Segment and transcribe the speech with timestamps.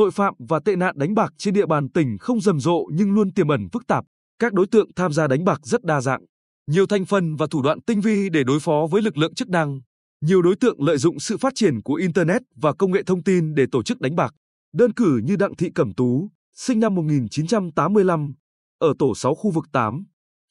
[0.00, 3.12] tội phạm và tệ nạn đánh bạc trên địa bàn tỉnh không rầm rộ nhưng
[3.12, 4.04] luôn tiềm ẩn phức tạp.
[4.38, 6.24] Các đối tượng tham gia đánh bạc rất đa dạng,
[6.66, 9.48] nhiều thành phần và thủ đoạn tinh vi để đối phó với lực lượng chức
[9.48, 9.80] năng.
[10.20, 13.54] Nhiều đối tượng lợi dụng sự phát triển của internet và công nghệ thông tin
[13.54, 14.34] để tổ chức đánh bạc.
[14.74, 18.34] Đơn cử như Đặng Thị Cẩm Tú, sinh năm 1985,
[18.78, 20.04] ở tổ 6 khu vực 8,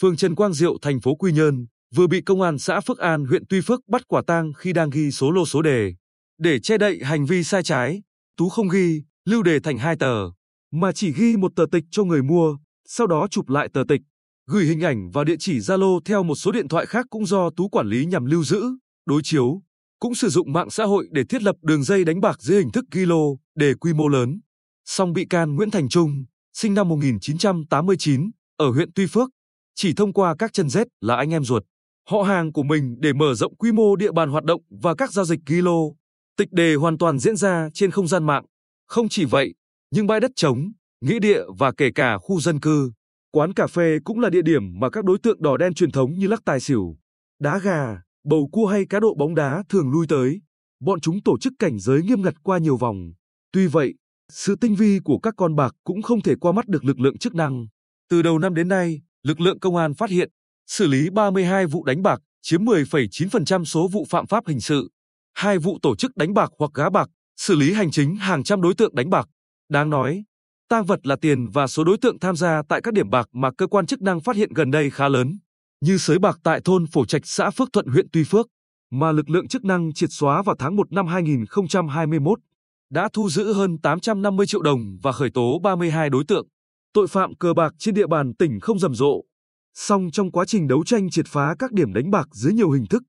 [0.00, 3.24] phường Trần Quang Diệu, thành phố Quy Nhơn, vừa bị công an xã Phước An,
[3.24, 5.94] huyện Tuy Phước bắt quả tang khi đang ghi số lô số đề.
[6.38, 8.02] Để che đậy hành vi sai trái,
[8.36, 10.30] Tú không ghi lưu đề thành hai tờ,
[10.72, 12.56] mà chỉ ghi một tờ tịch cho người mua,
[12.88, 14.00] sau đó chụp lại tờ tịch,
[14.46, 17.50] gửi hình ảnh và địa chỉ Zalo theo một số điện thoại khác cũng do
[17.50, 18.64] Tú quản lý nhằm lưu giữ,
[19.06, 19.62] đối chiếu.
[19.98, 22.72] Cũng sử dụng mạng xã hội để thiết lập đường dây đánh bạc dưới hình
[22.72, 24.40] thức ghi lô, đề quy mô lớn.
[24.84, 29.30] Song bị can Nguyễn Thành Trung, sinh năm 1989, ở huyện Tuy Phước,
[29.74, 31.62] chỉ thông qua các chân rết là anh em ruột,
[32.08, 35.12] họ hàng của mình để mở rộng quy mô địa bàn hoạt động và các
[35.12, 35.96] giao dịch ghi lô.
[36.36, 38.44] Tịch đề hoàn toàn diễn ra trên không gian mạng.
[38.86, 39.54] Không chỉ vậy,
[39.90, 42.92] những bãi đất trống, nghĩa địa và kể cả khu dân cư,
[43.32, 46.12] quán cà phê cũng là địa điểm mà các đối tượng đỏ đen truyền thống
[46.12, 46.96] như lắc tài xỉu,
[47.40, 50.40] đá gà, bầu cua hay cá độ bóng đá thường lui tới.
[50.80, 53.12] Bọn chúng tổ chức cảnh giới nghiêm ngặt qua nhiều vòng.
[53.52, 53.94] Tuy vậy,
[54.32, 57.18] sự tinh vi của các con bạc cũng không thể qua mắt được lực lượng
[57.18, 57.66] chức năng.
[58.08, 60.30] Từ đầu năm đến nay, lực lượng công an phát hiện,
[60.66, 64.90] xử lý 32 vụ đánh bạc, chiếm 10,9% số vụ phạm pháp hình sự,
[65.34, 68.62] hai vụ tổ chức đánh bạc hoặc gá bạc, xử lý hành chính hàng trăm
[68.62, 69.28] đối tượng đánh bạc.
[69.68, 70.24] Đáng nói,
[70.68, 73.50] tang vật là tiền và số đối tượng tham gia tại các điểm bạc mà
[73.58, 75.38] cơ quan chức năng phát hiện gần đây khá lớn,
[75.80, 78.46] như sới bạc tại thôn Phổ Trạch xã Phước Thuận huyện Tuy Phước,
[78.90, 82.38] mà lực lượng chức năng triệt xóa vào tháng 1 năm 2021,
[82.90, 86.46] đã thu giữ hơn 850 triệu đồng và khởi tố 32 đối tượng.
[86.92, 89.22] Tội phạm cờ bạc trên địa bàn tỉnh không rầm rộ.
[89.74, 92.86] Song trong quá trình đấu tranh triệt phá các điểm đánh bạc dưới nhiều hình
[92.86, 93.02] thức,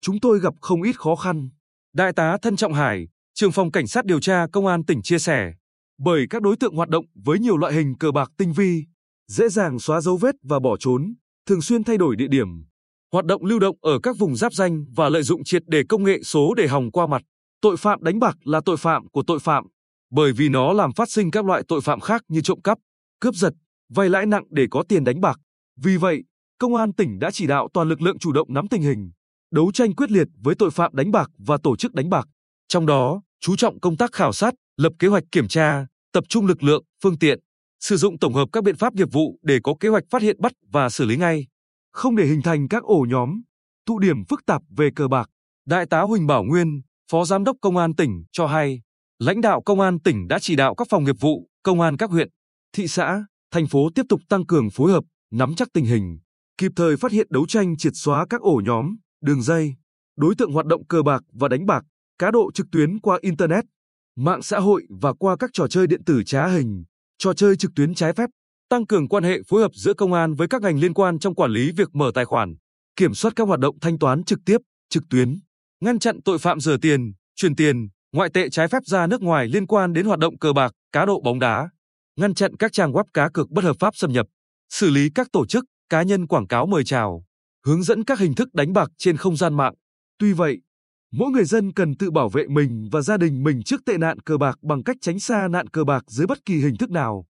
[0.00, 1.48] chúng tôi gặp không ít khó khăn.
[1.94, 5.18] Đại tá Thân Trọng Hải, trưởng phòng cảnh sát điều tra công an tỉnh chia
[5.18, 5.52] sẻ,
[5.98, 8.84] bởi các đối tượng hoạt động với nhiều loại hình cờ bạc tinh vi,
[9.28, 11.14] dễ dàng xóa dấu vết và bỏ trốn,
[11.46, 12.48] thường xuyên thay đổi địa điểm,
[13.12, 16.04] hoạt động lưu động ở các vùng giáp danh và lợi dụng triệt để công
[16.04, 17.22] nghệ số để hòng qua mặt.
[17.60, 19.64] Tội phạm đánh bạc là tội phạm của tội phạm,
[20.10, 22.78] bởi vì nó làm phát sinh các loại tội phạm khác như trộm cắp,
[23.20, 23.52] cướp giật,
[23.94, 25.40] vay lãi nặng để có tiền đánh bạc.
[25.76, 26.22] Vì vậy,
[26.58, 29.10] công an tỉnh đã chỉ đạo toàn lực lượng chủ động nắm tình hình,
[29.50, 32.28] đấu tranh quyết liệt với tội phạm đánh bạc và tổ chức đánh bạc.
[32.72, 36.46] Trong đó, chú trọng công tác khảo sát, lập kế hoạch kiểm tra, tập trung
[36.46, 37.38] lực lượng, phương tiện,
[37.80, 40.36] sử dụng tổng hợp các biện pháp nghiệp vụ để có kế hoạch phát hiện
[40.40, 41.46] bắt và xử lý ngay,
[41.92, 43.42] không để hình thành các ổ nhóm,
[43.86, 45.28] tụ điểm phức tạp về cờ bạc.
[45.66, 48.80] Đại tá Huỳnh Bảo Nguyên, Phó Giám đốc Công an tỉnh cho hay,
[49.18, 52.10] lãnh đạo Công an tỉnh đã chỉ đạo các phòng nghiệp vụ, công an các
[52.10, 52.28] huyện,
[52.72, 56.18] thị xã, thành phố tiếp tục tăng cường phối hợp, nắm chắc tình hình,
[56.58, 59.74] kịp thời phát hiện đấu tranh triệt xóa các ổ nhóm, đường dây,
[60.16, 61.84] đối tượng hoạt động cờ bạc và đánh bạc,
[62.22, 63.64] cá độ trực tuyến qua internet,
[64.16, 66.84] mạng xã hội và qua các trò chơi điện tử trá hình,
[67.18, 68.30] trò chơi trực tuyến trái phép,
[68.68, 71.34] tăng cường quan hệ phối hợp giữa công an với các ngành liên quan trong
[71.34, 72.54] quản lý việc mở tài khoản,
[72.96, 75.38] kiểm soát các hoạt động thanh toán trực tiếp, trực tuyến,
[75.80, 79.48] ngăn chặn tội phạm rửa tiền, chuyển tiền, ngoại tệ trái phép ra nước ngoài
[79.48, 81.68] liên quan đến hoạt động cờ bạc, cá độ bóng đá,
[82.16, 84.26] ngăn chặn các trang web cá cược bất hợp pháp xâm nhập,
[84.72, 87.24] xử lý các tổ chức, cá nhân quảng cáo mời chào,
[87.66, 89.74] hướng dẫn các hình thức đánh bạc trên không gian mạng.
[90.18, 90.58] Tuy vậy,
[91.14, 94.18] mỗi người dân cần tự bảo vệ mình và gia đình mình trước tệ nạn
[94.18, 97.24] cờ bạc bằng cách tránh xa nạn cờ bạc dưới bất kỳ hình thức nào.